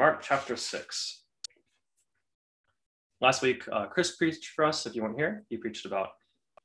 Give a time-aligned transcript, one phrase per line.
[0.00, 1.24] Mark chapter 6.
[3.20, 4.86] Last week, uh, Chris preached for us.
[4.86, 6.12] If you weren't here, he preached about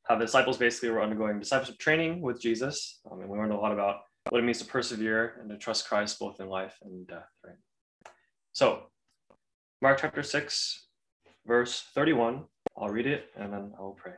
[0.04, 3.01] how the disciples basically were undergoing discipleship training with Jesus.
[3.11, 5.85] Um, and we learned a lot about what it means to persevere and to trust
[5.85, 7.58] Christ both in life and death, right?
[8.54, 8.84] So,
[9.82, 10.88] Mark chapter 6,
[11.46, 12.46] verse 31.
[12.78, 14.14] I'll read it and then I will pray.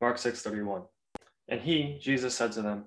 [0.00, 0.84] Mark 6, 31.
[1.48, 2.86] And he, Jesus, said to them,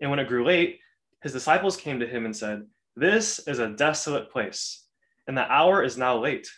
[0.00, 0.80] And when it grew late,
[1.22, 2.62] his disciples came to him and said,
[2.96, 4.86] This is a desolate place,
[5.26, 6.48] and the hour is now late.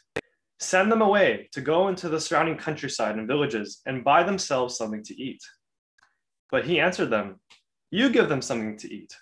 [0.58, 5.02] Send them away to go into the surrounding countryside and villages and buy themselves something
[5.04, 5.42] to eat.
[6.50, 7.40] But he answered them,
[7.90, 9.16] You give them something to eat.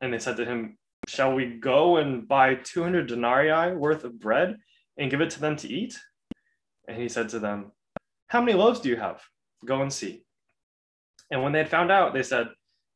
[0.00, 4.56] And they said to him, Shall we go and buy 200 denarii worth of bread
[4.96, 5.98] and give it to them to eat?
[6.88, 7.72] And he said to them,
[8.28, 9.20] How many loaves do you have?
[9.64, 10.24] Go and see.
[11.30, 12.48] And when they had found out, they said,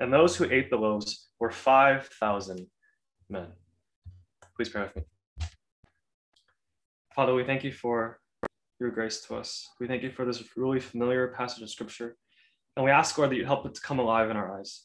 [0.00, 2.66] And those who ate the loaves were 5,000
[3.28, 3.48] men.
[4.56, 5.02] Please pray with me.
[7.14, 8.18] Father, we thank you for
[8.80, 9.68] your grace to us.
[9.78, 12.16] We thank you for this really familiar passage of scripture.
[12.76, 14.84] And we ask, Lord, that you help it to come alive in our eyes.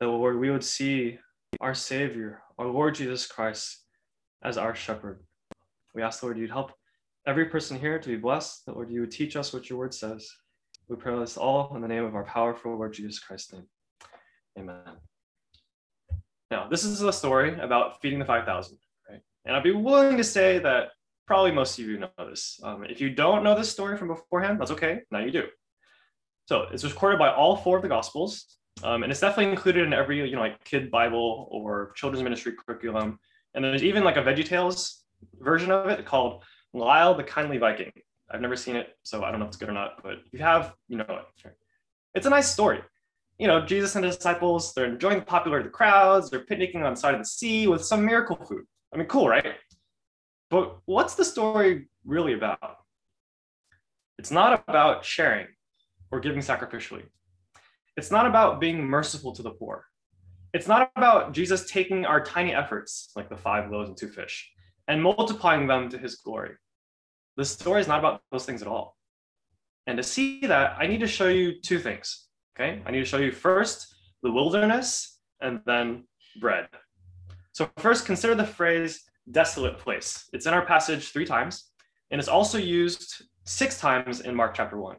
[0.00, 1.18] That, Lord, we would see
[1.60, 3.84] our Savior, our Lord Jesus Christ,
[4.42, 5.22] as our shepherd.
[5.94, 6.72] We ask, Lord, you'd help
[7.28, 9.94] every person here to be blessed, that, Lord, you would teach us what your word
[9.94, 10.28] says.
[10.88, 13.68] We pray this all in the name of our powerful Lord Jesus Christ's name.
[14.58, 14.76] Amen.
[16.50, 18.76] Now, this is a story about feeding the 5,000,
[19.08, 19.20] right?
[19.46, 20.90] And I'd be willing to say that
[21.26, 22.60] probably most of you know this.
[22.62, 25.00] Um, if you don't know this story from beforehand, that's okay.
[25.10, 25.44] Now you do.
[26.46, 29.94] So it's recorded by all four of the Gospels, um, and it's definitely included in
[29.94, 33.18] every you know like kid Bible or children's ministry curriculum.
[33.54, 34.96] And there's even like a VeggieTales
[35.40, 36.42] version of it called
[36.74, 37.92] Lyle the Kindly Viking.
[38.30, 40.02] I've never seen it, so I don't know if it's good or not.
[40.02, 41.54] But if you have, you know it.
[42.14, 42.82] It's a nice story
[43.42, 46.84] you know, Jesus and his disciples, they're enjoying the popularity of the crowds, they're picnicking
[46.84, 48.64] on the side of the sea with some miracle food.
[48.94, 49.44] I mean, cool, right?
[50.48, 52.76] But what's the story really about?
[54.16, 55.48] It's not about sharing
[56.12, 57.02] or giving sacrificially.
[57.96, 59.86] It's not about being merciful to the poor.
[60.54, 64.52] It's not about Jesus taking our tiny efforts, like the five loaves and two fish,
[64.86, 66.52] and multiplying them to his glory.
[67.36, 68.96] The story is not about those things at all.
[69.88, 72.28] And to see that, I need to show you two things.
[72.54, 76.04] Okay, I need to show you first the wilderness and then
[76.40, 76.68] bread.
[77.52, 80.28] So first, consider the phrase desolate place.
[80.32, 81.70] It's in our passage three times,
[82.10, 84.96] and it's also used six times in Mark chapter one.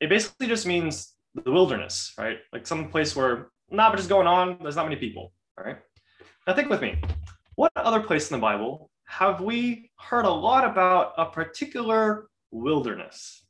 [0.00, 2.38] It basically just means the wilderness, right?
[2.52, 5.78] Like some place where not much is going on, there's not many people, all right?
[6.46, 7.00] Now think with me.
[7.56, 13.44] What other place in the Bible have we heard a lot about a particular wilderness?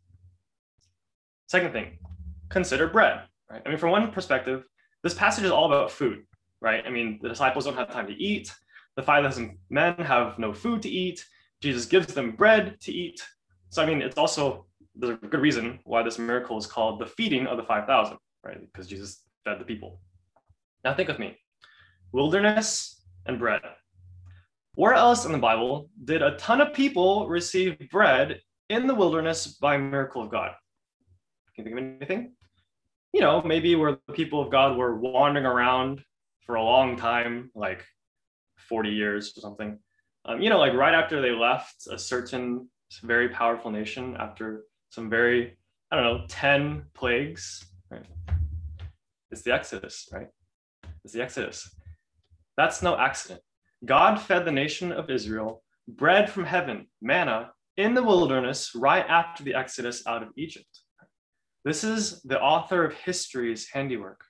[1.46, 1.98] Second thing,
[2.48, 3.62] consider bread, right?
[3.64, 4.64] I mean, from one perspective,
[5.02, 6.24] this passage is all about food,
[6.60, 6.84] right?
[6.86, 8.52] I mean, the disciples don't have time to eat.
[8.96, 11.24] The 5,000 men have no food to eat.
[11.60, 13.22] Jesus gives them bread to eat.
[13.70, 14.66] So, I mean, it's also,
[14.96, 18.60] there's a good reason why this miracle is called the feeding of the 5,000, right?
[18.60, 20.00] Because Jesus fed the people.
[20.84, 21.36] Now, think with me
[22.12, 23.60] wilderness and bread.
[24.74, 28.40] Where else in the Bible did a ton of people receive bread
[28.70, 30.52] in the wilderness by miracle of God?
[31.54, 32.32] Can you think of anything?
[33.12, 36.02] You know, maybe where the people of God were wandering around
[36.44, 37.84] for a long time, like
[38.56, 39.78] 40 years or something.
[40.24, 42.68] Um, you know, like right after they left a certain
[43.02, 45.56] very powerful nation after some very,
[45.90, 48.04] I don't know, 10 plagues, right?
[49.30, 50.28] It's the Exodus, right?
[51.04, 51.74] It's the Exodus.
[52.56, 53.40] That's no accident.
[53.84, 59.42] God fed the nation of Israel bread from heaven, manna, in the wilderness right after
[59.42, 60.82] the Exodus out of Egypt.
[61.64, 64.24] This is the author of history's handiwork.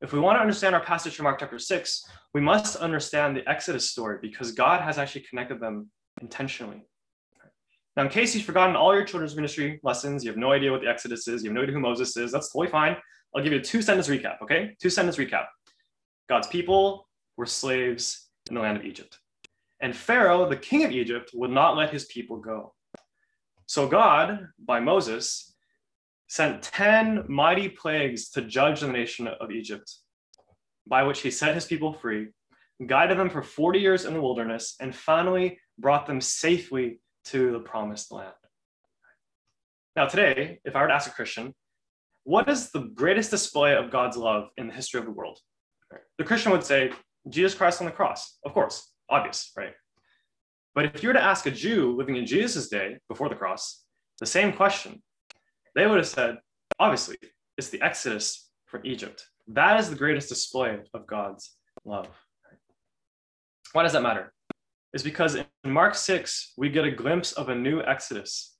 [0.00, 2.04] if we want to understand our passage from Mark chapter 6,
[2.34, 5.90] we must understand the Exodus story because God has actually connected them
[6.20, 6.82] intentionally.
[7.96, 10.82] Now, in case you've forgotten all your children's ministry lessons, you have no idea what
[10.82, 12.96] the Exodus is, you have no idea who Moses is, that's totally fine.
[13.34, 14.76] I'll give you a two sentence recap, okay?
[14.80, 15.46] Two sentence recap.
[16.28, 19.18] God's people were slaves in the land of Egypt.
[19.80, 22.74] And Pharaoh, the king of Egypt, would not let his people go.
[23.66, 25.53] So God, by Moses,
[26.28, 29.92] sent 10 mighty plagues to judge the nation of Egypt,
[30.86, 32.28] by which he set his people free,
[32.86, 37.60] guided them for 40 years in the wilderness, and finally brought them safely to the
[37.60, 38.32] promised land.
[39.96, 41.54] Now, today, if I were to ask a Christian,
[42.24, 45.38] what is the greatest display of God's love in the history of the world?
[46.18, 46.90] The Christian would say,
[47.28, 48.38] Jesus Christ on the cross.
[48.44, 49.72] Of course, obvious, right?
[50.74, 53.84] But if you were to ask a Jew living in Jesus' day before the cross
[54.20, 55.02] the same question,
[55.74, 56.38] they would have said,
[56.78, 57.16] obviously,
[57.58, 59.26] it's the Exodus from Egypt.
[59.48, 62.08] That is the greatest display of God's love.
[63.72, 64.32] Why does that matter?
[64.92, 68.56] It's because in Mark 6, we get a glimpse of a new Exodus.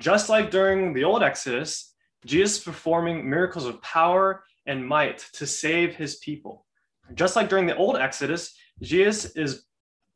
[0.00, 1.94] Just like during the old Exodus,
[2.26, 6.66] Jesus performing miracles of power and might to save his people.
[7.14, 9.64] Just like during the old Exodus, Jesus is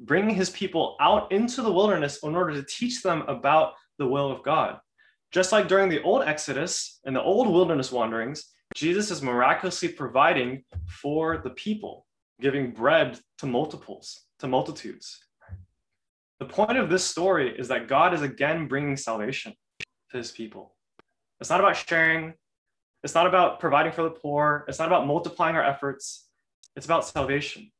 [0.00, 4.30] bringing his people out into the wilderness in order to teach them about the will
[4.30, 4.78] of God.
[5.32, 10.64] Just like during the old Exodus and the old wilderness wanderings, Jesus is miraculously providing
[10.86, 12.06] for the people,
[12.40, 15.24] giving bread to multiples, to multitudes.
[16.38, 19.54] The point of this story is that God is again bringing salvation
[20.10, 20.74] to his people.
[21.40, 22.34] It's not about sharing,
[23.02, 26.28] it's not about providing for the poor, it's not about multiplying our efforts,
[26.76, 27.72] it's about salvation.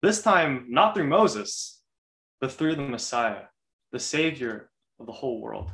[0.00, 1.80] This time, not through Moses,
[2.40, 3.46] but through the Messiah,
[3.90, 4.70] the Savior
[5.00, 5.72] of the whole world.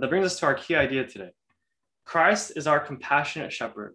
[0.00, 1.30] That brings us to our key idea today
[2.04, 3.94] Christ is our compassionate shepherd,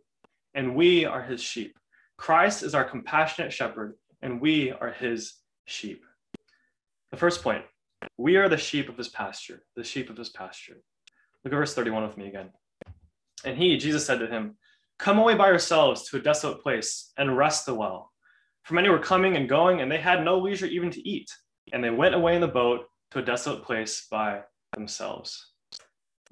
[0.54, 1.78] and we are his sheep.
[2.18, 5.36] Christ is our compassionate shepherd, and we are his
[5.66, 6.04] sheep.
[7.12, 7.64] The first point
[8.18, 10.82] we are the sheep of his pasture, the sheep of his pasture.
[11.44, 12.50] Look at verse 31 with me again.
[13.46, 14.58] And he, Jesus, said to him,
[15.00, 18.12] Come away by yourselves to a desolate place and rest a while.
[18.64, 21.30] For many were coming and going, and they had no leisure even to eat.
[21.72, 24.42] And they went away in the boat to a desolate place by
[24.76, 25.53] themselves.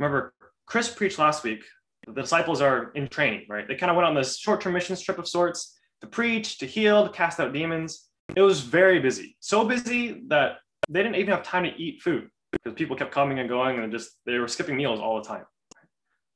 [0.01, 0.33] Remember,
[0.65, 1.63] Chris preached last week.
[2.07, 3.67] The disciples are in training, right?
[3.67, 6.65] They kind of went on this short term mission trip of sorts to preach, to
[6.65, 8.09] heal, to cast out demons.
[8.35, 9.37] It was very busy.
[9.41, 10.57] So busy that
[10.89, 13.91] they didn't even have time to eat food because people kept coming and going and
[13.91, 15.45] just they were skipping meals all the time.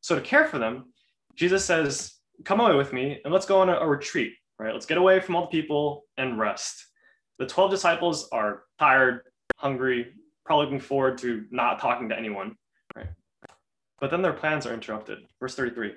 [0.01, 0.93] So to care for them,
[1.35, 2.13] Jesus says,
[2.43, 4.73] Come away with me and let's go on a, a retreat right?
[4.73, 6.85] Let's get away from all the people and rest.
[7.39, 9.21] The 12 disciples are tired,
[9.57, 10.13] hungry,
[10.45, 12.55] probably looking forward to not talking to anyone?
[13.99, 15.19] But then their plans are interrupted.
[15.39, 15.93] Verse 33.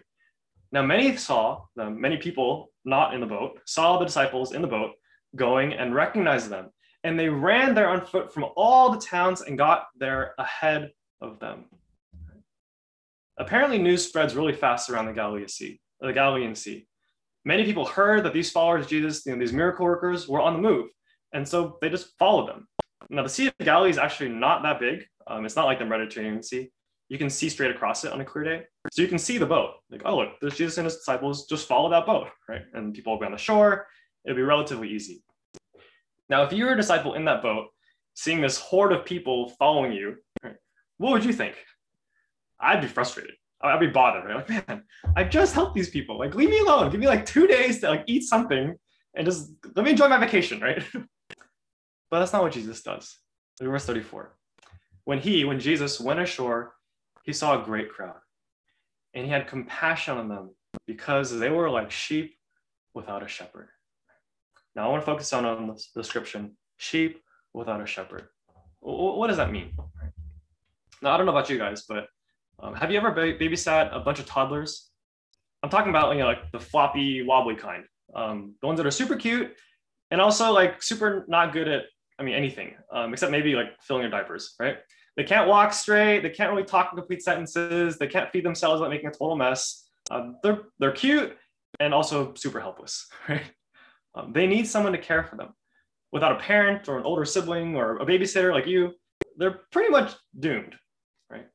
[0.70, 4.68] Now, many saw them, many people not in the boat, saw the disciples in the
[4.68, 4.92] boat
[5.34, 6.70] going and recognized them.
[7.04, 10.90] And they ran there on foot from all the towns and got there ahead
[11.20, 11.64] of them.
[13.38, 16.86] Apparently, news spreads really fast around the Galilean Sea, the Galilean Sea
[17.48, 20.52] many people heard that these followers of Jesus, you know, these miracle workers, were on
[20.52, 20.90] the move.
[21.32, 22.68] And so they just followed them.
[23.10, 25.06] Now, the Sea of Galilee is actually not that big.
[25.26, 26.70] Um, it's not like the Mediterranean Sea.
[27.08, 28.62] You can see straight across it on a clear day.
[28.92, 29.74] So you can see the boat.
[29.90, 31.46] Like, oh, look, there's Jesus and his disciples.
[31.46, 32.62] Just follow that boat, right?
[32.74, 33.86] And people will be on the shore.
[34.24, 35.22] It'll be relatively easy.
[36.28, 37.68] Now, if you were a disciple in that boat,
[38.14, 40.56] seeing this horde of people following you, right,
[40.98, 41.54] what would you think?
[42.60, 43.34] I'd be frustrated.
[43.62, 44.24] I'd be bothered.
[44.24, 44.36] Right?
[44.36, 44.82] Like, man,
[45.16, 46.18] I just helped these people.
[46.18, 46.90] Like, leave me alone.
[46.90, 48.76] Give me like two days to like eat something
[49.14, 50.82] and just let me enjoy my vacation, right?
[52.10, 53.18] but that's not what Jesus does.
[53.60, 54.36] Verse 34.
[55.04, 56.74] When he, when Jesus went ashore,
[57.28, 58.16] he saw a great crowd
[59.12, 60.48] and he had compassion on them
[60.86, 62.34] because they were like sheep
[62.94, 63.68] without a shepherd.
[64.74, 68.28] Now I want to focus on, on the description sheep without a shepherd.
[68.80, 69.72] What does that mean?
[71.02, 72.06] Now, I don't know about you guys, but
[72.60, 74.88] um, have you ever babysat a bunch of toddlers?
[75.62, 78.90] I'm talking about you know like the floppy wobbly kind, um, the ones that are
[78.90, 79.52] super cute
[80.10, 81.82] and also like super not good at
[82.18, 84.78] I mean anything um, except maybe like filling your diapers, right?
[85.18, 86.20] They can't walk straight.
[86.20, 87.98] They can't really talk in complete sentences.
[87.98, 89.84] They can't feed themselves without making a total mess.
[90.12, 91.36] Um, they're they're cute
[91.80, 93.42] and also super helpless, right?
[94.14, 95.54] Um, they need someone to care for them.
[96.12, 98.92] Without a parent or an older sibling or a babysitter like you,
[99.36, 100.76] they're pretty much doomed.
[101.28, 101.48] right?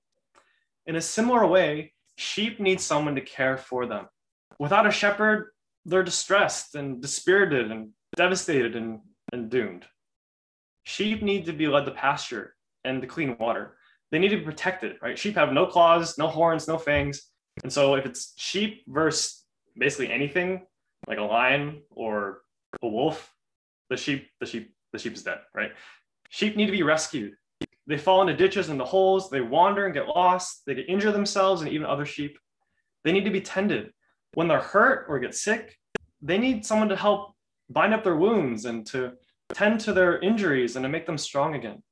[0.85, 4.07] In a similar way, sheep need someone to care for them.
[4.59, 5.51] Without a shepherd,
[5.85, 8.99] they're distressed and dispirited and devastated and,
[9.31, 9.85] and doomed.
[10.83, 13.77] Sheep need to be led to pasture and the clean water.
[14.11, 15.17] They need to be protected, right?
[15.17, 17.29] Sheep have no claws, no horns, no fangs.
[17.63, 19.43] And so if it's sheep versus
[19.77, 20.65] basically anything,
[21.07, 22.41] like a lion or
[22.81, 23.33] a wolf,
[23.89, 25.71] the sheep, the sheep, the sheep is dead, right?
[26.29, 27.33] Sheep need to be rescued.
[27.85, 31.11] They fall into ditches and the holes, they wander and get lost, they get injure
[31.11, 32.37] themselves and even other sheep.
[33.03, 33.91] They need to be tended.
[34.35, 35.77] When they're hurt or get sick,
[36.21, 37.33] they need someone to help
[37.69, 39.13] bind up their wounds and to
[39.53, 41.83] tend to their injuries and to make them strong again.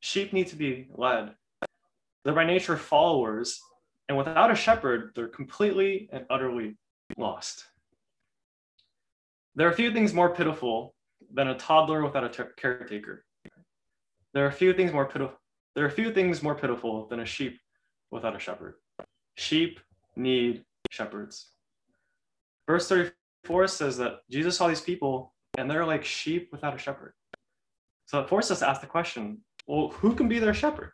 [0.00, 1.34] Sheep need to be led.
[2.24, 3.60] They're by nature followers,
[4.08, 6.76] and without a shepherd, they're completely and utterly
[7.16, 7.64] lost.
[9.54, 10.94] There are few things more pitiful
[11.32, 13.24] than a toddler without a ter- caretaker.
[14.34, 15.36] There are few things more pitiful.
[15.74, 17.58] There are few things more pitiful than a sheep
[18.10, 18.74] without a shepherd.
[19.34, 19.80] Sheep
[20.14, 21.52] need shepherds.
[22.66, 27.14] Verse 34 says that Jesus saw these people and they're like sheep without a shepherd.
[28.06, 30.92] So it forced us to ask the question well, who can be their shepherd?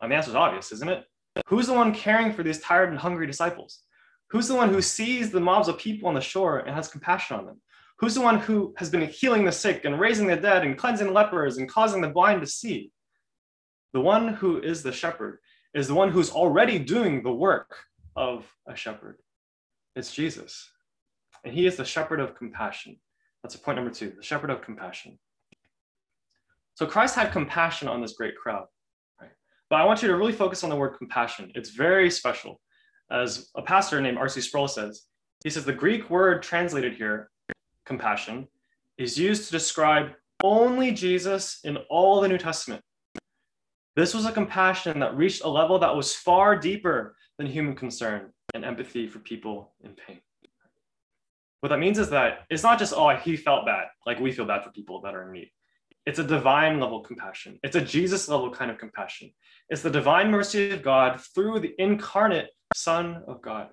[0.00, 1.04] And the answer is obvious, isn't it?
[1.46, 3.80] Who's the one caring for these tired and hungry disciples?
[4.30, 7.36] Who's the one who sees the mobs of people on the shore and has compassion
[7.36, 7.60] on them?
[7.98, 11.12] Who's the one who has been healing the sick and raising the dead and cleansing
[11.12, 12.92] lepers and causing the blind to see?
[13.92, 15.40] The one who is the shepherd
[15.74, 17.76] is the one who's already doing the work
[18.16, 19.18] of a shepherd.
[19.96, 20.70] It's Jesus.
[21.44, 22.96] And he is the shepherd of compassion.
[23.42, 25.18] That's point number two, the shepherd of compassion.
[26.80, 28.64] So Christ had compassion on this great crowd.
[29.20, 29.28] Right?
[29.68, 31.52] But I want you to really focus on the word compassion.
[31.54, 32.58] It's very special.
[33.10, 34.40] As a pastor named R.C.
[34.40, 35.02] Sproul says,
[35.44, 37.28] he says the Greek word translated here
[37.84, 38.48] compassion
[38.96, 42.80] is used to describe only Jesus in all the New Testament.
[43.94, 48.30] This was a compassion that reached a level that was far deeper than human concern
[48.54, 50.20] and empathy for people in pain.
[51.60, 54.46] What that means is that it's not just, oh, he felt bad, like we feel
[54.46, 55.50] bad for people that are in need.
[56.10, 57.60] It's a divine level compassion.
[57.62, 59.30] It's a Jesus level kind of compassion.
[59.68, 63.68] It's the divine mercy of God through the incarnate Son of God.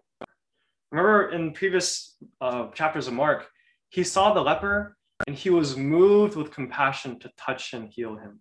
[0.92, 3.48] Remember in previous uh, chapters of Mark,
[3.90, 8.40] he saw the leper and he was moved with compassion to touch and heal him.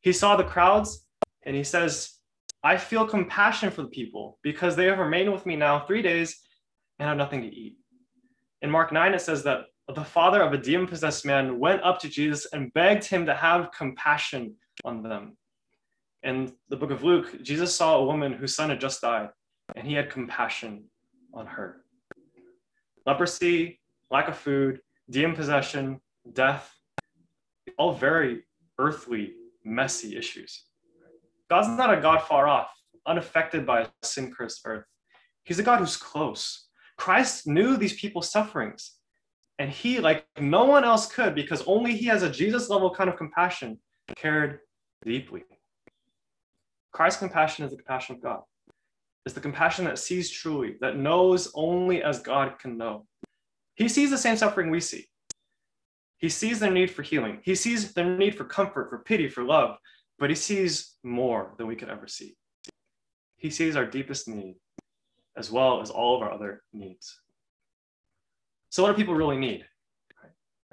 [0.00, 1.04] He saw the crowds
[1.44, 2.12] and he says,
[2.62, 6.38] I feel compassion for the people because they have remained with me now three days
[7.00, 7.78] and have nothing to eat.
[8.62, 11.98] In Mark 9, it says that the father of a demon possessed man went up
[12.00, 15.36] to Jesus and begged him to have compassion on them.
[16.22, 19.28] In the book of Luke, Jesus saw a woman whose son had just died
[19.76, 20.84] and he had compassion
[21.34, 21.84] on her.
[23.06, 26.00] Leprosy lack of food, demon possession,
[26.32, 26.72] death,
[27.78, 28.44] all very
[28.78, 29.32] earthly,
[29.64, 30.64] messy issues.
[31.50, 32.70] God's not a God far off,
[33.06, 34.84] unaffected by a sin cursed earth.
[35.44, 36.68] He's a God who's close.
[36.96, 38.92] Christ knew these people's sufferings,
[39.58, 43.08] and he, like no one else could, because only he has a Jesus level kind
[43.08, 43.78] of compassion,
[44.16, 44.60] cared
[45.04, 45.44] deeply.
[46.92, 48.40] Christ's compassion is the compassion of God.
[49.24, 53.06] It's the compassion that sees truly, that knows only as God can know.
[53.74, 55.06] He sees the same suffering we see.
[56.18, 57.40] He sees their need for healing.
[57.42, 59.76] He sees their need for comfort, for pity, for love,
[60.18, 62.36] but he sees more than we could ever see.
[63.36, 64.56] He sees our deepest need
[65.36, 67.20] as well as all of our other needs.
[68.74, 69.64] So, what do people really need?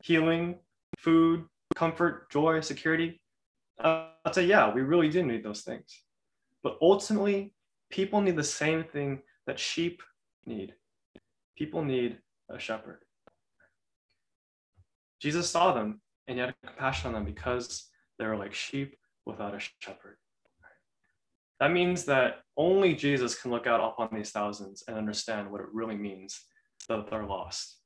[0.01, 0.57] Healing,
[0.97, 3.21] food, comfort, joy, security?
[3.79, 6.01] Uh, I'd say, yeah, we really do need those things.
[6.63, 7.53] But ultimately,
[7.91, 10.01] people need the same thing that sheep
[10.47, 10.73] need.
[11.55, 12.17] People need
[12.49, 13.03] a shepherd.
[15.21, 19.53] Jesus saw them and he had compassion on them because they were like sheep without
[19.53, 20.17] a shepherd.
[21.59, 25.67] That means that only Jesus can look out upon these thousands and understand what it
[25.71, 26.41] really means
[26.89, 27.77] that they're lost.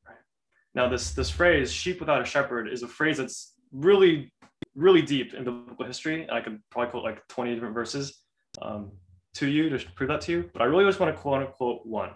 [0.75, 0.83] Right?
[0.83, 4.31] Now, this, this phrase, sheep without a shepherd, is a phrase that's really,
[4.75, 6.27] really deep in biblical history.
[6.31, 8.21] I could probably quote like 20 different verses
[8.61, 8.91] um,
[9.35, 11.85] to you to prove that to you, but I really just want to quote unquote
[11.85, 12.11] one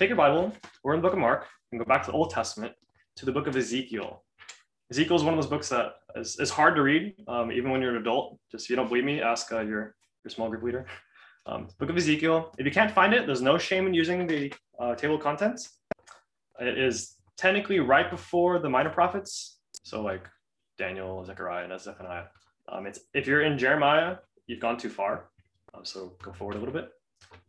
[0.00, 0.50] take your Bible,
[0.82, 2.72] we're in the book of Mark, and go back to the Old Testament
[3.16, 4.24] to the book of Ezekiel.
[4.90, 7.82] Ezekiel is one of those books that is, is hard to read, um, even when
[7.82, 8.38] you're an adult.
[8.50, 10.86] Just if you don't believe me, ask uh, your, your small group leader.
[11.44, 12.50] Um, book of Ezekiel.
[12.56, 15.68] If you can't find it, there's no shame in using the uh, table of contents.
[16.58, 20.28] It is technically right before the minor prophets, so like
[20.76, 22.24] Daniel, Zechariah, and Zephaniah.
[22.68, 24.16] Um, it's if you're in Jeremiah,
[24.46, 25.30] you've gone too far.
[25.72, 26.90] Um, so go forward a little bit.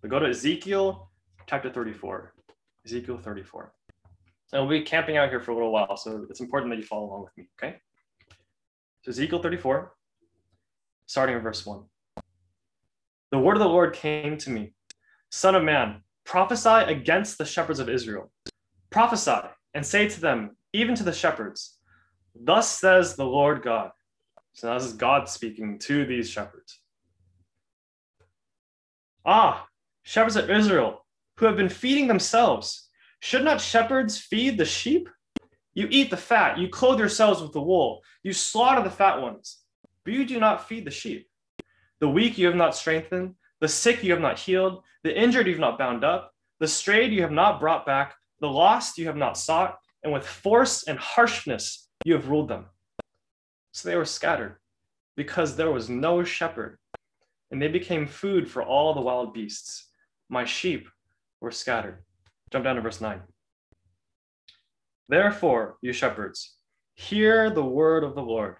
[0.01, 1.11] But go to Ezekiel
[1.45, 2.33] chapter 34.
[2.85, 3.73] Ezekiel 34.
[4.53, 6.85] And we'll be camping out here for a little while, so it's important that you
[6.85, 7.77] follow along with me, okay?
[9.03, 9.93] So Ezekiel 34,
[11.05, 11.83] starting in verse 1.
[13.31, 14.73] The word of the Lord came to me,
[15.31, 18.31] Son of man, prophesy against the shepherds of Israel.
[18.89, 21.77] Prophesy and say to them, even to the shepherds,
[22.33, 23.91] Thus says the Lord God.
[24.53, 26.79] So now this is God speaking to these shepherds.
[29.25, 29.67] Ah,
[30.03, 31.05] shepherds of Israel,
[31.37, 35.09] who have been feeding themselves Should not shepherds feed the sheep?
[35.73, 39.59] You eat the fat, you clothe yourselves with the wool, you slaughter the fat ones,
[40.03, 41.29] but you do not feed the sheep.
[41.99, 45.53] The weak you have not strengthened, the sick you have not healed, the injured you
[45.53, 49.15] have not bound up, the strayed you have not brought back, the lost you have
[49.15, 52.65] not sought, and with force and harshness you have ruled them.
[53.71, 54.57] So they were scattered
[55.15, 56.77] because there was no shepherd,
[57.51, 59.89] and they became food for all the wild beasts.
[60.29, 60.89] My sheep
[61.39, 62.03] were scattered.
[62.51, 63.21] Jump down to verse 9.
[65.07, 66.57] Therefore, you shepherds,
[66.95, 68.55] hear the word of the Lord.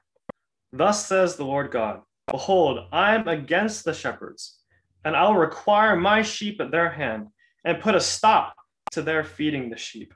[0.71, 4.59] Thus says the Lord God Behold, I am against the shepherds,
[5.03, 7.27] and I will require my sheep at their hand
[7.65, 8.55] and put a stop
[8.91, 10.13] to their feeding the sheep.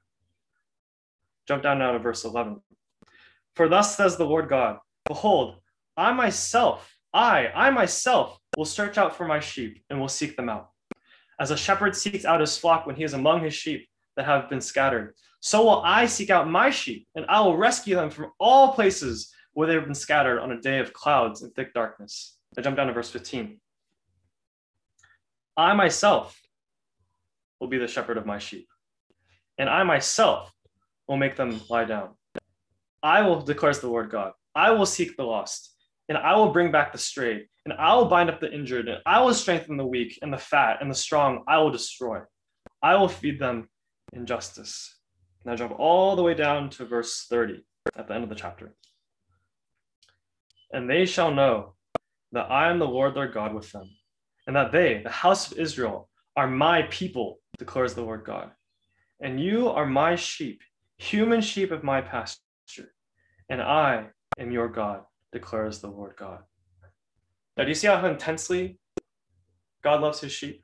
[1.48, 2.62] Jump down now to verse 11.
[3.56, 5.58] For thus says the Lord God Behold,
[5.96, 10.50] I myself, I, I myself will search out for my sheep and will seek them
[10.50, 10.70] out.
[11.40, 14.50] As a shepherd seeks out his flock when he is among his sheep that have
[14.50, 18.32] been scattered, so will I seek out my sheep, and I will rescue them from
[18.40, 22.38] all places where they have been scattered on a day of clouds and thick darkness.
[22.58, 23.60] I jump down to verse 15.
[25.56, 26.40] I myself
[27.66, 28.68] will be the shepherd of my sheep,
[29.58, 30.54] and I myself
[31.08, 32.10] will make them lie down.
[33.02, 35.74] I will, declares the Lord God, I will seek the lost,
[36.08, 39.00] and I will bring back the strayed, and I will bind up the injured, and
[39.04, 42.20] I will strengthen the weak, and the fat, and the strong I will destroy.
[42.84, 43.68] I will feed them
[44.14, 45.00] in justice.
[45.44, 47.64] Now jump all the way down to verse 30
[47.98, 48.76] at the end of the chapter.
[50.72, 51.74] And they shall know
[52.32, 53.90] that I am the Lord their God with them,
[54.46, 58.52] and that they, the house of Israel, are my people, declares the Lord God.
[59.20, 60.62] And you are my sheep,
[60.98, 62.94] human sheep of my pasture,
[63.50, 64.08] and I
[64.38, 66.40] am your God, declares the Lord God.
[67.58, 68.80] Now, do you see how intensely
[69.84, 70.64] God loves his sheep?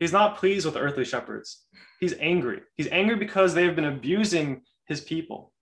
[0.00, 1.66] He's not pleased with earthly shepherds.
[2.00, 2.60] He's angry.
[2.76, 5.52] He's angry because they've been abusing his people.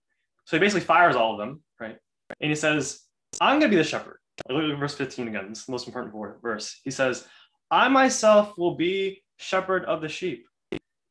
[0.45, 1.97] So he basically fires all of them, right?
[2.39, 3.01] And he says,
[3.41, 4.19] I'm going to be the shepherd.
[4.49, 5.49] Look at verse 15 again.
[5.49, 6.79] This is the most important verse.
[6.83, 7.27] He says,
[7.71, 10.47] I myself will be shepherd of the sheep.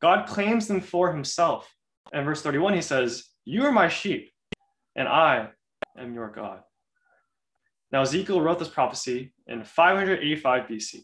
[0.02, 1.72] God claims them for himself.
[2.12, 4.30] And verse 31, he says, You are my sheep,
[4.94, 5.48] and I
[5.98, 6.60] am your God.
[7.92, 11.00] Now, Ezekiel wrote this prophecy in 585 BC.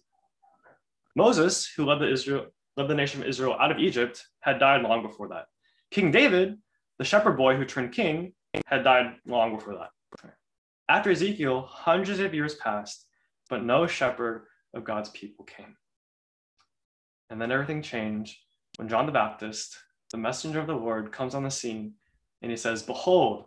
[1.14, 4.82] Moses, who led the, Israel, led the nation of Israel out of Egypt, had died
[4.82, 5.46] long before that.
[5.90, 6.58] King David,
[6.98, 8.32] the shepherd boy who turned king,
[8.66, 9.90] had died long before that.
[10.88, 13.06] After Ezekiel, hundreds of years passed,
[13.48, 15.76] but no shepherd of God's people came.
[17.32, 18.36] And then everything changed
[18.76, 19.74] when John the Baptist,
[20.10, 21.94] the messenger of the Lord, comes on the scene
[22.42, 23.46] and he says, Behold,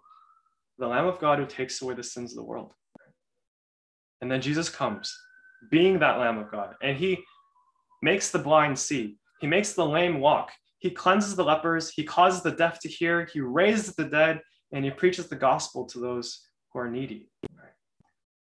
[0.80, 2.74] the Lamb of God who takes away the sins of the world.
[4.22, 5.16] And then Jesus comes,
[5.70, 7.20] being that Lamb of God, and he
[8.02, 12.42] makes the blind see, he makes the lame walk, he cleanses the lepers, he causes
[12.42, 16.42] the deaf to hear, he raises the dead, and he preaches the gospel to those
[16.74, 17.30] who are needy.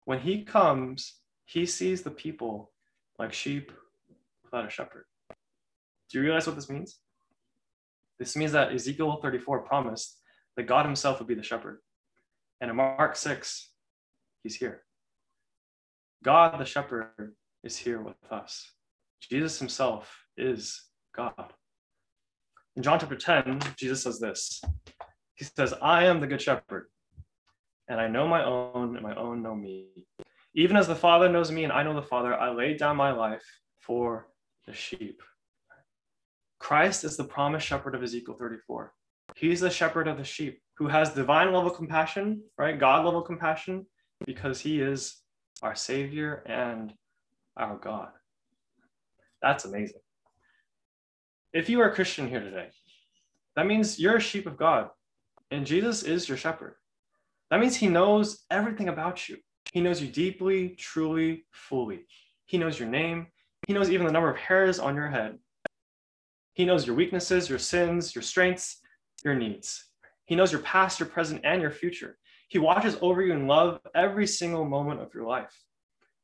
[0.05, 2.71] When he comes, he sees the people
[3.19, 3.73] like sheep
[4.45, 5.07] without a shepherd.
[6.11, 6.99] Do you realize what this means?
[8.19, 10.21] This means that Ezekiel 34 promised
[10.57, 11.81] that God himself would be the shepherd.
[12.61, 13.71] And in Mark 6,
[14.43, 14.83] he's here.
[16.23, 18.71] God the shepherd is here with us.
[19.21, 21.53] Jesus himself is God.
[22.77, 24.63] In John chapter 10, Jesus says this
[25.35, 26.89] He says, I am the good shepherd,
[27.89, 29.89] and I know my own, and my own know me.
[30.55, 33.13] Even as the Father knows me, and I know the Father, I laid down my
[33.13, 33.45] life
[33.81, 34.29] for
[34.67, 35.21] the sheep.
[36.59, 38.93] Christ is the promised shepherd of Ezekiel 34.
[39.37, 42.79] He's the shepherd of the sheep who has divine level compassion, right?
[42.79, 43.87] God level compassion,
[44.27, 45.17] because he is
[45.63, 46.93] our Savior and
[47.57, 48.09] our God.
[49.43, 50.01] That's amazing.
[51.53, 52.69] If you are a Christian here today,
[53.57, 54.91] that means you're a sheep of God,
[55.51, 56.75] and Jesus is your shepherd.
[57.51, 59.37] That means he knows everything about you.
[59.73, 62.07] He knows you deeply, truly, fully.
[62.47, 63.29] He knows your name.
[63.67, 65.39] He knows even the number of hairs on your head.
[66.55, 68.81] He knows your weaknesses, your sins, your strengths,
[69.25, 69.87] your needs.
[70.25, 72.17] He knows your past, your present, and your future.
[72.49, 75.53] He watches over you in love every single moment of your life.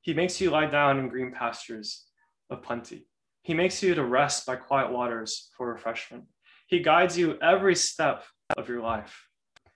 [0.03, 2.07] He makes you lie down in green pastures
[2.49, 3.09] of plenty.
[3.43, 6.25] He makes you to rest by quiet waters for refreshment.
[6.69, 8.25] He guides you every step
[8.57, 9.27] of your life.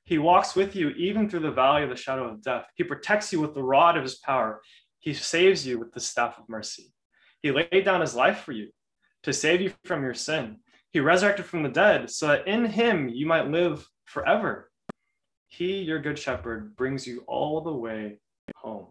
[0.04, 2.66] He walks with you even through the valley of the shadow of death.
[2.76, 4.60] He protects you with the rod of his power.
[5.00, 6.92] He saves you with the staff of mercy.
[7.42, 8.68] He laid down his life for you
[9.24, 10.58] to save you from your sin.
[10.90, 14.70] He resurrected from the dead so that in him you might live forever.
[15.48, 18.18] He, your good shepherd, brings you all the way
[18.56, 18.86] home.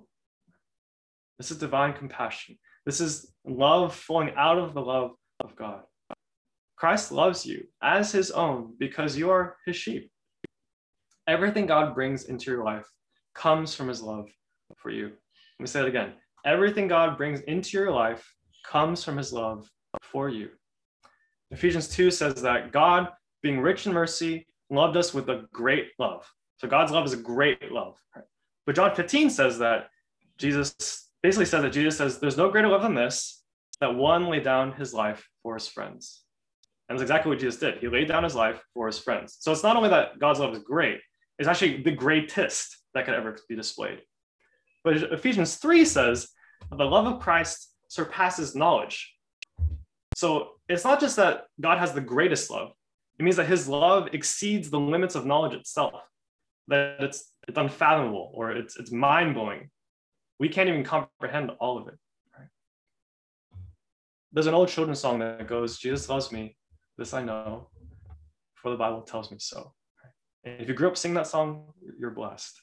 [1.37, 2.57] This is divine compassion.
[2.85, 5.83] This is love flowing out of the love of God.
[6.75, 10.11] Christ loves you as his own because you are his sheep.
[11.27, 12.87] Everything God brings into your life
[13.33, 14.29] comes from his love
[14.77, 15.05] for you.
[15.05, 16.13] Let me say it again.
[16.45, 18.29] Everything God brings into your life
[18.65, 19.69] comes from his love
[20.01, 20.49] for you.
[21.51, 23.09] Ephesians 2 says that God,
[23.41, 26.27] being rich in mercy, loved us with a great love.
[26.57, 27.95] So God's love is a great love.
[28.65, 29.89] But John 15 says that
[30.37, 33.43] Jesus basically says that Jesus says, There's no greater love than this,
[33.81, 36.23] that one laid down his life for his friends.
[36.87, 37.77] And that's exactly what Jesus did.
[37.77, 39.37] He laid down his life for his friends.
[39.39, 40.99] So it's not only that God's love is great,
[41.39, 43.99] it's actually the greatest that could ever be displayed.
[44.83, 46.29] But Ephesians 3 says
[46.71, 49.12] the love of Christ surpasses knowledge.
[50.23, 52.71] So it's not just that God has the greatest love,
[53.19, 56.01] it means that his love exceeds the limits of knowledge itself,
[56.69, 59.69] that it's, it's unfathomable or it's, it's mind blowing.
[60.39, 61.95] We can't even comprehend all of it.
[64.31, 66.55] There's an old children's song that goes, Jesus loves me,
[66.97, 67.67] this I know,
[68.53, 69.73] for the Bible tells me so.
[70.45, 71.65] And if you grew up singing that song,
[71.99, 72.61] you're blessed.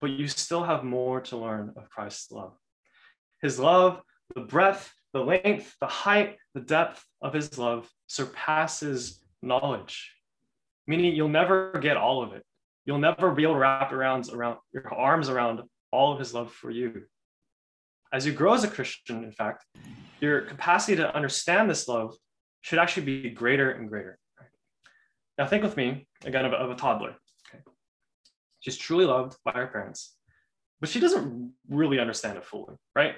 [0.00, 2.54] But you still have more to learn of Christ's love.
[3.40, 4.00] His love,
[4.34, 10.12] the breadth, the length, the height, the depth of his love surpasses knowledge,
[10.86, 12.44] meaning you'll never get all of it.
[12.84, 16.52] You'll never be able to wrap around, around your arms around all of his love
[16.52, 17.04] for you.
[18.12, 19.64] As you grow as a Christian, in fact,
[20.20, 22.14] your capacity to understand this love
[22.60, 24.18] should actually be greater and greater.
[25.38, 27.16] Now, think with me again of a, of a toddler.
[27.48, 27.62] Okay.
[28.60, 30.14] She's truly loved by her parents,
[30.80, 33.14] but she doesn't really understand it fully, right?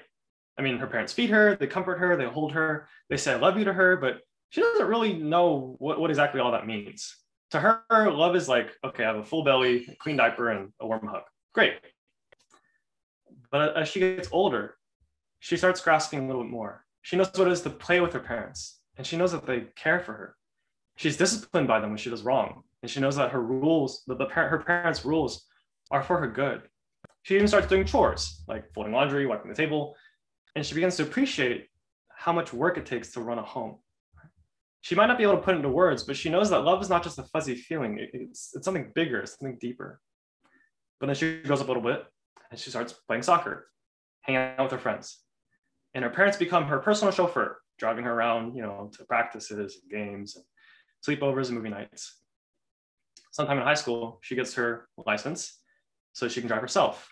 [0.59, 3.37] I mean, her parents feed her, they comfort her, they hold her, they say, I
[3.37, 7.17] love you to her, but she doesn't really know what, what exactly all that means.
[7.53, 10.73] To her, love is like, okay, I have a full belly, a clean diaper, and
[10.81, 11.23] a warm hug.
[11.55, 11.75] Great.
[13.51, 14.77] But as she gets older,
[15.39, 16.85] she starts grasping a little bit more.
[17.03, 19.67] She knows what it is to play with her parents and she knows that they
[19.77, 20.37] care for her.
[20.97, 24.17] She's disciplined by them when she does wrong, and she knows that her rules, the,
[24.17, 25.47] the parent, her parents' rules,
[25.91, 26.63] are for her good.
[27.23, 29.95] She even starts doing chores like folding laundry, wiping the table,
[30.55, 31.69] and she begins to appreciate
[32.11, 33.79] how much work it takes to run a home.
[34.81, 36.81] She might not be able to put it into words, but she knows that love
[36.83, 37.99] is not just a fuzzy feeling.
[38.13, 40.01] It's, it's something bigger, something deeper.
[41.01, 42.05] But then she grows up a little bit
[42.51, 43.69] and she starts playing soccer,
[44.23, 45.19] hanging out with her friends.
[45.95, 49.91] And her parents become her personal chauffeur driving her around, you know, to practices, and
[49.91, 50.45] games, and
[51.07, 52.21] sleepovers, and movie nights.
[53.31, 55.61] Sometime in high school, she gets her license
[56.13, 57.09] so she can drive herself.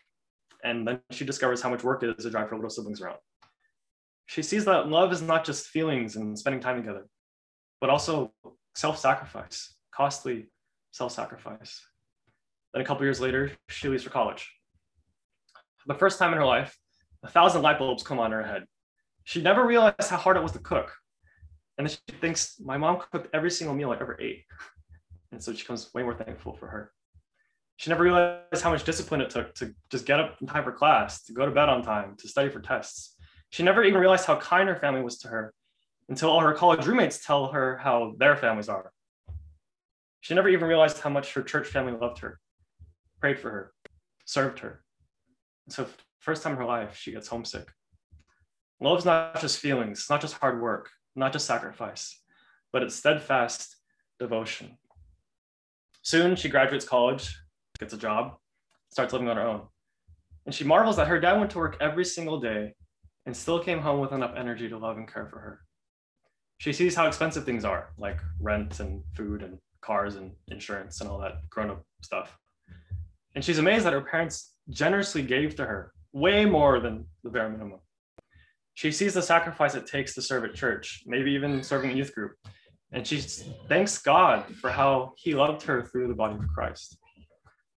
[0.65, 3.19] And then she discovers how much work it is to drive her little siblings around.
[4.27, 7.07] She sees that love is not just feelings and spending time together,
[7.81, 8.33] but also
[8.75, 10.49] self sacrifice, costly
[10.93, 11.81] self sacrifice.
[12.73, 14.53] Then a couple years later, she leaves for college.
[15.79, 16.77] For the first time in her life,
[17.23, 18.67] a thousand light bulbs come on her head
[19.27, 20.95] she never realized how hard it was to cook.
[21.77, 24.45] And then she thinks, my mom cooked every single meal I ever ate.
[25.33, 26.93] And so she becomes way more thankful for her.
[27.79, 30.71] She never realized how much discipline it took to just get up in time for
[30.71, 33.16] class, to go to bed on time, to study for tests.
[33.51, 35.55] She never even realized how kind her family was to her
[36.09, 38.93] until all her college roommates tell her how their families are.
[40.21, 42.41] She never even realized how much her church family loved her,
[43.21, 43.73] prayed for her,
[44.25, 44.83] served her.
[45.69, 45.87] So,
[46.19, 47.69] first time in her life, she gets homesick.
[48.81, 52.21] Love's not just feelings, not just hard work, not just sacrifice,
[52.73, 53.77] but it's steadfast
[54.19, 54.79] devotion.
[56.03, 57.37] Soon she graduates college,
[57.79, 58.37] gets a job,
[58.91, 59.63] starts living on her own.
[60.45, 62.75] And she marvels that her dad went to work every single day
[63.27, 65.61] and still came home with enough energy to love and care for her.
[66.59, 71.11] She sees how expensive things are, like rent and food and cars and insurance and
[71.11, 72.39] all that grown up stuff.
[73.35, 77.51] And she's amazed that her parents generously gave to her way more than the bare
[77.51, 77.81] minimum.
[78.75, 82.15] She sees the sacrifice it takes to serve at church, maybe even serving a youth
[82.15, 82.33] group.
[82.93, 83.21] And she
[83.69, 86.97] thanks God for how he loved her through the body of Christ.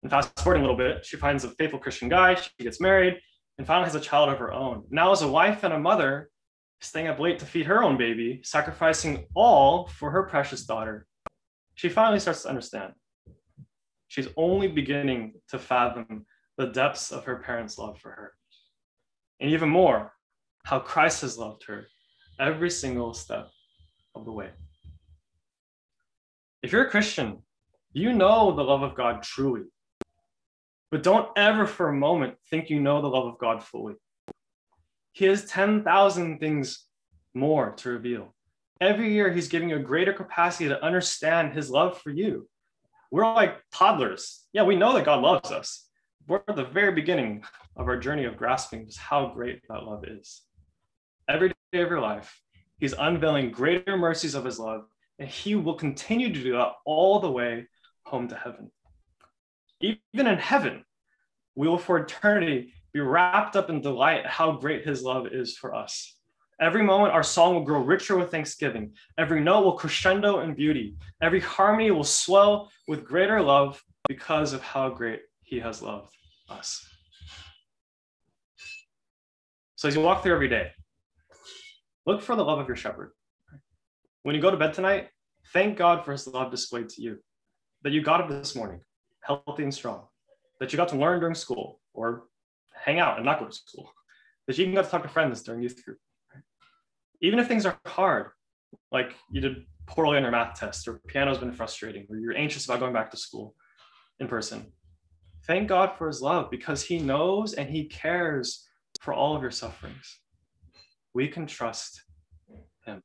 [0.03, 3.19] And fast forwarding a little bit, she finds a faithful Christian guy, she gets married,
[3.57, 4.83] and finally has a child of her own.
[4.89, 6.29] Now, as a wife and a mother,
[6.81, 11.07] staying up late to feed her own baby, sacrificing all for her precious daughter,
[11.75, 12.93] she finally starts to understand.
[14.07, 16.25] She's only beginning to fathom
[16.57, 18.33] the depths of her parents' love for her.
[19.39, 20.13] And even more,
[20.63, 21.87] how Christ has loved her
[22.39, 23.49] every single step
[24.15, 24.49] of the way.
[26.63, 27.43] If you're a Christian,
[27.93, 29.63] you know the love of God truly.
[30.91, 33.95] But don't ever for a moment think you know the love of God fully.
[35.11, 36.85] He has 10,000 things
[37.33, 38.33] more to reveal.
[38.79, 42.47] Every year, He's giving you a greater capacity to understand His love for you.
[43.11, 44.45] We're like toddlers.
[44.53, 45.87] Yeah, we know that God loves us.
[46.27, 47.43] We're at the very beginning
[47.75, 50.41] of our journey of grasping just how great that love is
[51.29, 52.41] every day of your life.
[52.79, 54.85] He's unveiling greater mercies of his love
[55.19, 57.67] and he will continue to do that all the way
[58.03, 58.71] home to heaven.
[59.81, 60.83] Even in heaven,
[61.55, 65.75] we will for eternity be wrapped up in delight how great his love is for
[65.75, 66.15] us.
[66.59, 68.93] Every moment, our song will grow richer with thanksgiving.
[69.19, 70.95] Every note will crescendo in beauty.
[71.21, 76.09] Every harmony will swell with greater love because of how great he has loved
[76.49, 76.83] us.
[79.75, 80.71] So, as you walk through every day,
[82.07, 83.11] look for the love of your shepherd.
[84.23, 85.09] When you go to bed tonight,
[85.53, 87.19] thank God for his love displayed to you,
[87.83, 88.81] that you got up this morning
[89.27, 90.05] healthy and strong,
[90.59, 92.23] that you got to learn during school or
[92.73, 93.91] hang out and not go to school,
[94.47, 95.99] that you even got to talk to friends during youth group
[97.21, 98.31] even if things are hard,
[98.91, 102.65] like you did poorly on your math test or piano's been frustrating or you're anxious
[102.65, 103.55] about going back to school
[104.19, 104.71] in person,
[105.45, 108.67] thank God for his love because he knows and he cares
[109.01, 110.19] for all of your sufferings.
[111.13, 112.03] We can trust
[112.85, 113.01] him.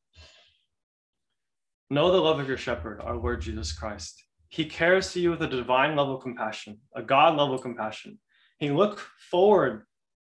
[1.90, 4.24] Know the love of your shepherd, our Lord Jesus Christ.
[4.52, 8.18] He cares for you with a divine level of compassion, a God level of compassion.
[8.58, 8.98] He look
[9.30, 9.86] forward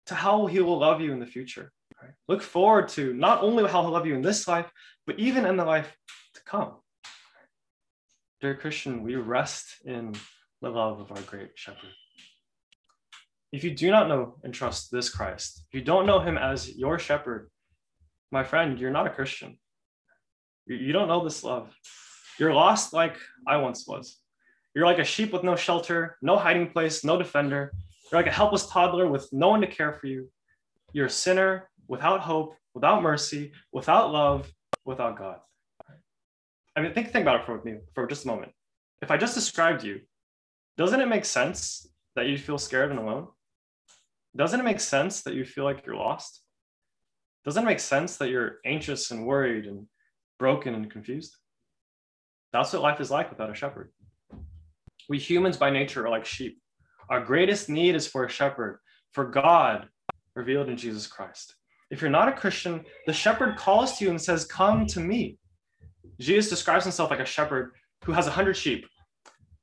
[0.06, 1.72] to how he will love you in the future.
[2.00, 2.12] Right?
[2.28, 4.70] Look forward to not only how he'll love you in this life,
[5.08, 5.98] but even in the life
[6.36, 6.76] to come.
[8.42, 10.14] Dear Christian, we rest in
[10.62, 11.90] the love of our great shepherd.
[13.52, 16.78] If you do not know and trust this Christ, if you don't know him as
[16.78, 17.50] your shepherd,
[18.32, 19.58] my friend, you're not a Christian.
[20.68, 21.76] You don't know this love.
[22.38, 23.18] You're lost like
[23.48, 24.18] I once was.
[24.74, 27.74] You're like a sheep with no shelter, no hiding place, no defender.
[28.12, 30.30] You're like a helpless toddler with no one to care for you.
[30.94, 34.52] You're a sinner without hope, without mercy, without love,
[34.86, 35.40] without God.
[36.76, 38.54] I mean, think, think about it for me for just a moment.
[39.02, 40.00] If I just described you,
[40.78, 43.28] doesn't it make sense that you feel scared and alone?
[44.36, 46.42] Doesn't it make sense that you feel like you're lost?
[47.44, 49.88] Doesn't it make sense that you're anxious and worried and
[50.40, 51.36] broken and confused?
[52.54, 53.92] That's what life is like without a shepherd.
[55.10, 56.60] We humans by nature are like sheep.
[57.10, 58.80] Our greatest need is for a shepherd,
[59.12, 59.88] for God
[60.36, 61.56] revealed in Jesus Christ.
[61.90, 65.38] If you're not a Christian, the shepherd calls to you and says, Come to me.
[66.20, 67.74] Jesus describes himself like a shepherd
[68.06, 68.86] who has a hundred sheep,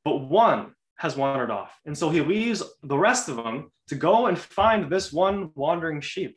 [0.05, 1.73] but one has wandered off.
[1.87, 6.01] And so he leaves the rest of them to go and find this one wandering
[6.01, 6.37] sheep.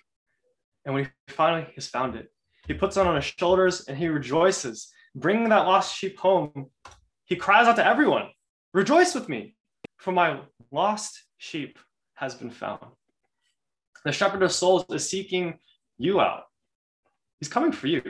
[0.85, 2.31] And when he finally has found it,
[2.67, 6.67] he puts it on his shoulders and he rejoices, bringing that lost sheep home.
[7.25, 8.29] He cries out to everyone,
[8.73, 9.55] Rejoice with me,
[9.97, 10.39] for my
[10.71, 11.77] lost sheep
[12.15, 12.85] has been found.
[14.05, 15.59] The shepherd of souls is seeking
[15.97, 16.43] you out.
[17.39, 18.01] He's coming for you.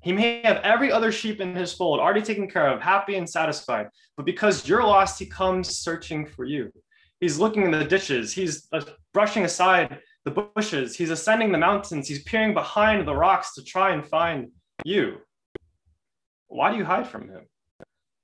[0.00, 3.28] He may have every other sheep in his fold already taken care of, happy and
[3.28, 6.72] satisfied, but because you're lost, he comes searching for you.
[7.20, 8.82] He's looking in the ditches, he's uh,
[9.12, 13.90] brushing aside the bushes, he's ascending the mountains, he's peering behind the rocks to try
[13.92, 14.50] and find
[14.84, 15.18] you.
[16.48, 17.42] Why do you hide from him?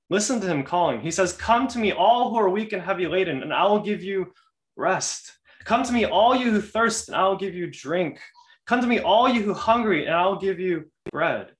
[0.09, 1.01] Listen to him calling.
[1.01, 3.79] He says, Come to me, all who are weak and heavy laden, and I will
[3.79, 4.33] give you
[4.75, 5.31] rest.
[5.63, 8.19] Come to me, all you who thirst, and I will give you drink.
[8.67, 11.51] Come to me, all you who hungry, and I'll give you bread.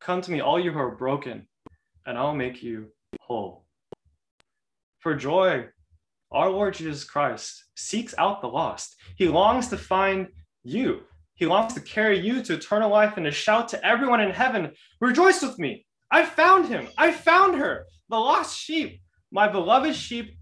[0.00, 1.48] Come to me, all you who are broken,
[2.06, 2.88] and I'll make you
[3.20, 3.64] whole.
[5.00, 5.66] For joy,
[6.30, 8.96] our Lord Jesus Christ seeks out the lost.
[9.16, 10.28] He longs to find
[10.62, 11.00] you.
[11.34, 14.72] He longs to carry you to eternal life and to shout to everyone in heaven,
[15.00, 15.86] Rejoice with me!
[16.10, 16.88] I found him!
[16.98, 17.86] I found her!
[18.08, 20.36] The lost sheep, my beloved sheep,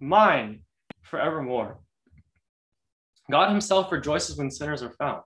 [0.00, 0.62] mine
[1.02, 1.78] forevermore.
[3.30, 5.22] God himself rejoices when sinners are found.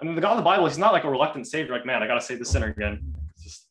[0.00, 2.02] I mean, the God of the Bible, he's not like a reluctant savior, like, man,
[2.02, 3.14] I got to save the sinner again.
[3.34, 3.66] It's just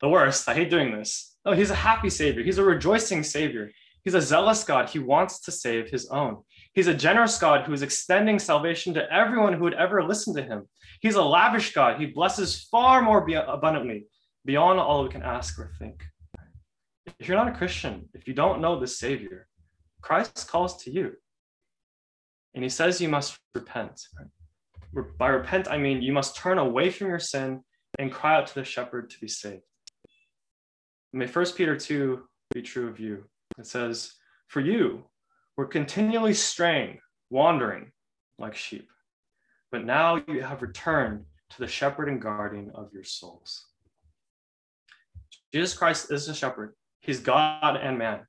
[0.00, 0.48] the worst.
[0.48, 1.36] I hate doing this.
[1.44, 2.42] No, he's a happy savior.
[2.42, 3.70] He's a rejoicing savior.
[4.04, 4.88] He's a zealous God.
[4.88, 6.38] He wants to save his own.
[6.72, 10.42] He's a generous God who is extending salvation to everyone who would ever listen to
[10.42, 10.68] him.
[11.00, 12.00] He's a lavish God.
[12.00, 14.06] He blesses far more abundantly
[14.48, 16.02] beyond all we can ask or think.
[17.18, 19.46] If you're not a Christian, if you don't know the Savior,
[20.00, 21.12] Christ calls to you.
[22.54, 24.00] And he says you must repent.
[25.18, 27.60] By repent, I mean you must turn away from your sin
[27.98, 29.64] and cry out to the shepherd to be saved.
[31.12, 32.22] May 1 Peter 2
[32.54, 33.24] be true of you.
[33.58, 34.14] It says,
[34.46, 35.04] For you
[35.58, 37.92] were continually straying, wandering
[38.38, 38.88] like sheep,
[39.70, 43.66] but now you have returned to the shepherd and guardian of your souls.
[45.52, 46.74] Jesus Christ is the shepherd.
[47.00, 48.20] He's God and man.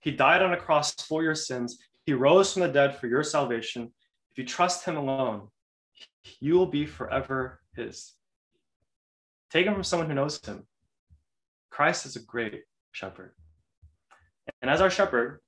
[0.00, 1.78] He died on a cross for your sins.
[2.04, 3.92] He rose from the dead for your salvation.
[4.32, 5.48] If you trust him alone,
[6.40, 8.12] you will be forever his.
[9.50, 10.66] Take him from someone who knows him.
[11.70, 12.62] Christ is a great
[12.92, 13.32] shepherd.
[14.62, 15.40] And as our shepherd,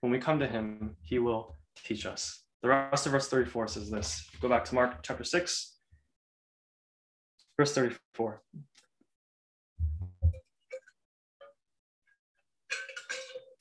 [0.00, 2.42] when we come to him, he will teach us.
[2.62, 4.28] The rest of verse 34 says this.
[4.40, 5.76] Go back to Mark chapter 6,
[7.56, 8.42] verse 34.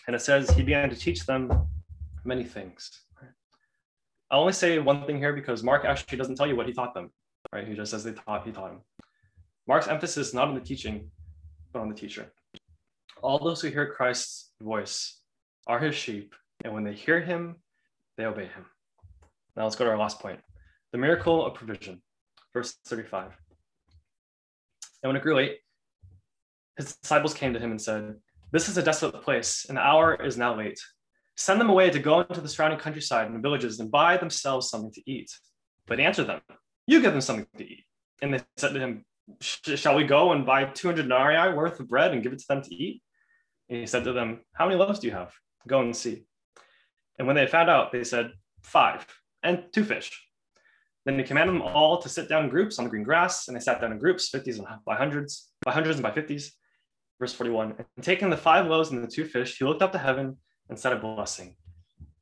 [0.07, 1.51] And it says he began to teach them
[2.25, 3.03] many things.
[4.29, 6.93] I'll only say one thing here because Mark actually doesn't tell you what he taught
[6.93, 7.11] them,
[7.51, 7.67] right?
[7.67, 8.81] He just says they taught, he taught him.
[9.67, 11.11] Mark's emphasis is not on the teaching,
[11.71, 12.31] but on the teacher.
[13.21, 15.21] All those who hear Christ's voice
[15.67, 17.57] are his sheep, and when they hear him,
[18.17, 18.65] they obey him.
[19.55, 20.39] Now let's go to our last point
[20.91, 22.01] the miracle of provision,
[22.53, 23.31] verse 35.
[25.01, 25.57] And when it grew late,
[26.77, 28.15] his disciples came to him and said,
[28.53, 30.79] This is a desolate place, and the hour is now late.
[31.35, 34.91] Send them away to go into the surrounding countryside and villages and buy themselves something
[34.91, 35.31] to eat.
[35.87, 36.39] But answer them,
[36.85, 37.83] You give them something to eat.
[38.21, 39.05] And they said to him,
[39.41, 42.61] Shall we go and buy 200 denarii worth of bread and give it to them
[42.61, 43.01] to eat?
[43.69, 45.33] And he said to them, How many loaves do you have?
[45.67, 46.25] Go and see.
[47.17, 49.07] And when they found out, they said, Five,
[49.41, 50.11] and two fish.
[51.07, 53.57] Then he commanded them all to sit down in groups on the green grass, and
[53.57, 56.55] they sat down in groups, fifties and by hundreds, by hundreds and by fifties.
[57.19, 57.75] Verse 41.
[57.95, 60.37] And taking the five loaves and the two fish, he looked up to heaven
[60.69, 61.55] and said a blessing,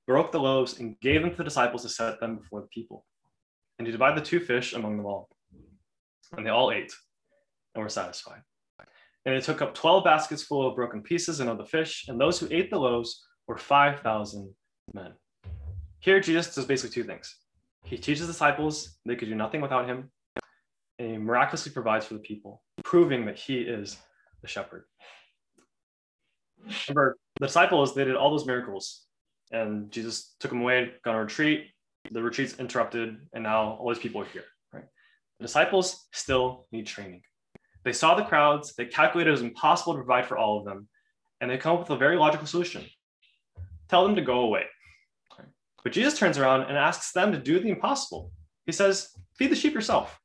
[0.07, 3.05] broke the loaves, and gave them to the disciples to set them before the people.
[3.77, 5.29] And he divided the two fish among them all.
[6.35, 6.93] And they all ate
[7.75, 8.41] and were satisfied.
[9.25, 12.19] And they took up 12 baskets full of broken pieces and of the fish, and
[12.19, 14.53] those who ate the loaves were 5,000
[14.93, 15.13] men.
[15.99, 17.37] Here, Jesus does basically two things.
[17.83, 20.09] He teaches disciples they could do nothing without him,
[20.97, 23.97] and he miraculously provides for the people, proving that he is
[24.41, 24.83] the shepherd.
[26.87, 29.05] Remember, the disciples, they did all those miracles,
[29.51, 31.67] and Jesus took them away, got on a retreat.
[32.11, 34.85] The retreat's interrupted, and now all these people are here, right?
[35.39, 37.21] The disciples still need training.
[37.83, 40.87] They saw the crowds, they calculated it was impossible to provide for all of them,
[41.39, 42.85] and they come up with a very logical solution
[43.91, 44.63] tell them to go away.
[45.83, 48.31] But Jesus turns around and asks them to do the impossible.
[48.65, 50.17] He says, Feed the sheep yourself.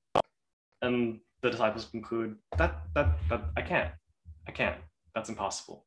[0.82, 3.90] And the disciples conclude, That, that, that I can't.
[4.46, 4.76] I can't.
[5.14, 5.84] That's impossible.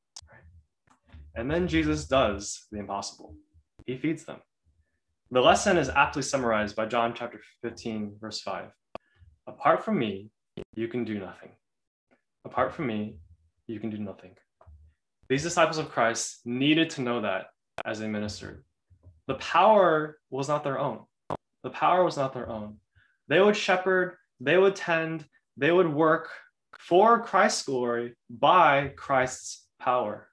[1.36, 3.36] And then Jesus does the impossible.
[3.86, 4.40] He feeds them.
[5.32, 8.66] The lesson is aptly summarized by John chapter 15, verse 5.
[9.48, 10.32] Apart from me,
[10.76, 11.52] you can do nothing.
[12.46, 13.18] Apart from me,
[13.68, 14.32] you can do nothing.
[15.30, 17.48] These disciples of Christ needed to know that
[17.86, 18.64] as they ministered.
[19.28, 21.02] The power was not their own.
[21.64, 22.78] The power was not their own.
[23.28, 26.30] They would shepherd, they would tend, they would work
[26.80, 30.28] for Christ's glory by Christ's power.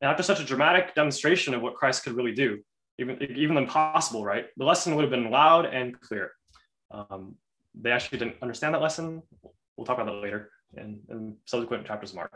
[0.00, 2.60] And after such a dramatic demonstration of what Christ could really do,
[2.98, 4.46] even, even impossible, right?
[4.56, 6.30] The lesson would have been loud and clear.
[6.90, 7.34] Um,
[7.74, 9.22] they actually didn't understand that lesson.
[9.76, 12.32] We'll talk about that later in, in subsequent chapters of Mark.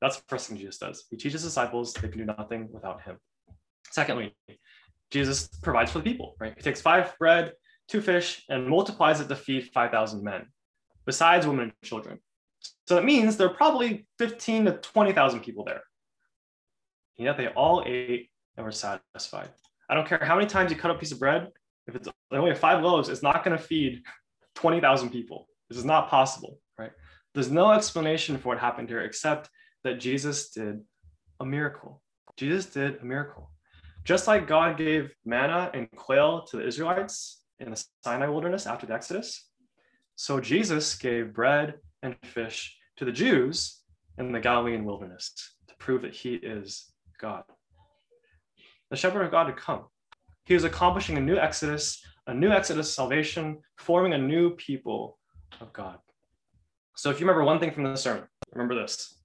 [0.00, 1.04] That's the first thing Jesus does.
[1.10, 3.18] He teaches disciples they can do nothing without him.
[3.90, 4.34] Secondly,
[5.10, 6.54] Jesus provides for the people, right?
[6.56, 7.52] He takes five bread,
[7.88, 10.46] two fish, and multiplies it to feed 5,000 men,
[11.04, 12.18] besides women and children.
[12.86, 15.82] So that means there are probably 15 to 20,000 people there.
[17.18, 19.48] And yet they all ate and were satisfied.
[19.88, 21.48] I don't care how many times you cut a piece of bread,
[21.86, 24.02] if it's only five loaves, it's not going to feed
[24.56, 25.48] 20,000 people.
[25.68, 26.92] This is not possible, right?
[27.34, 29.50] There's no explanation for what happened here except
[29.84, 30.80] that Jesus did
[31.40, 32.02] a miracle.
[32.36, 33.50] Jesus did a miracle.
[34.04, 38.86] Just like God gave manna and quail to the Israelites in the Sinai wilderness after
[38.86, 39.48] the Exodus,
[40.14, 41.74] so Jesus gave bread
[42.06, 43.82] and fish to the Jews
[44.18, 45.32] in the Galilean wilderness
[45.68, 47.44] to prove that he is God.
[48.90, 49.84] The shepherd of God had come.
[50.44, 55.18] He was accomplishing a new Exodus, a new Exodus salvation, forming a new people
[55.60, 55.98] of God.
[56.96, 59.18] So if you remember one thing from the sermon, remember this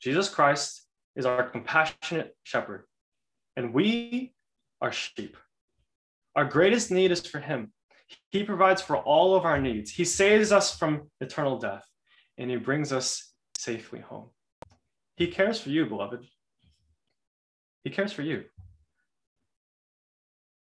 [0.00, 2.84] Jesus Christ is our compassionate shepherd
[3.56, 4.34] and we
[4.80, 5.36] are sheep.
[6.36, 7.72] Our greatest need is for Him.
[8.30, 9.90] He provides for all of our needs.
[9.90, 11.84] He saves us from eternal death,
[12.38, 14.30] and He brings us safely home.
[15.16, 16.24] He cares for you, beloved.
[17.84, 18.44] He cares for you.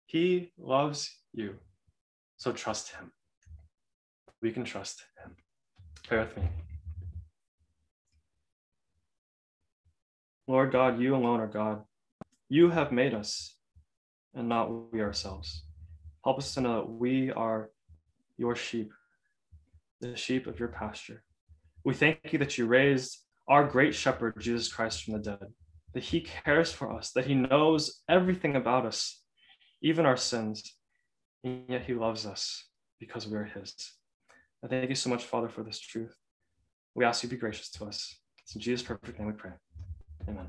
[0.07, 1.57] He loves you.
[2.39, 3.13] So trust Him.
[4.41, 5.37] We can trust Him.
[6.07, 6.49] Pray with me.
[10.47, 11.83] Lord God, you alone are God.
[12.49, 13.55] You have made us
[14.35, 15.65] and not we ourselves.
[16.25, 17.71] Help us to know that we are
[18.37, 18.93] your sheep,
[20.01, 21.23] the sheep of your pasture.
[21.85, 25.47] We thank you that you raised our great shepherd, Jesus Christ, from the dead,
[25.95, 29.23] that he cares for us, that he knows everything about us,
[29.81, 30.77] even our sins,
[31.45, 32.65] and yet he loves us
[33.01, 33.75] because we are his.
[34.63, 36.15] I thank you so much, Father, for this truth.
[36.95, 38.15] We ask you to be gracious to us.
[38.43, 39.53] It's in Jesus' perfect name we pray.
[40.29, 40.49] Amen.